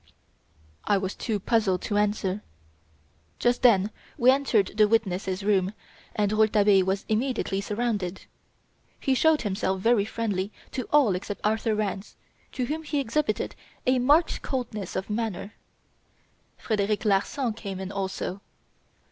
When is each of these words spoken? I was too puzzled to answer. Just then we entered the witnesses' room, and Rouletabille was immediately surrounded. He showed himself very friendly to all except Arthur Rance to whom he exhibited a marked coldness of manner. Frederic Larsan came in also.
I 0.85 0.97
was 0.97 1.13
too 1.13 1.39
puzzled 1.39 1.83
to 1.83 1.97
answer. 1.99 2.41
Just 3.37 3.61
then 3.61 3.91
we 4.17 4.31
entered 4.31 4.71
the 4.75 4.87
witnesses' 4.87 5.43
room, 5.43 5.73
and 6.15 6.31
Rouletabille 6.31 6.83
was 6.87 7.05
immediately 7.07 7.61
surrounded. 7.61 8.23
He 8.99 9.13
showed 9.13 9.43
himself 9.43 9.79
very 9.79 10.05
friendly 10.05 10.51
to 10.71 10.87
all 10.91 11.13
except 11.13 11.41
Arthur 11.43 11.75
Rance 11.75 12.15
to 12.53 12.65
whom 12.65 12.81
he 12.81 12.99
exhibited 12.99 13.55
a 13.85 13.99
marked 13.99 14.41
coldness 14.41 14.95
of 14.95 15.07
manner. 15.07 15.53
Frederic 16.57 17.05
Larsan 17.05 17.53
came 17.53 17.79
in 17.79 17.91
also. 17.91 18.41